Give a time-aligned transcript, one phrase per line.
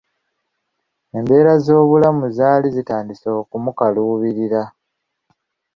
[1.17, 4.61] Embeera z'obulamu zaali zitandise okumukaluubirira.